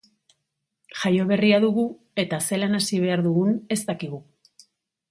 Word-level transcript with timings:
Jaioberria 1.01 1.59
dugu 1.67 1.85
eta 2.25 2.41
zelan 2.49 2.79
hazi 2.81 3.05
behar 3.05 3.25
dugun 3.31 3.57
ez 3.79 3.81
dakigu. 3.93 4.27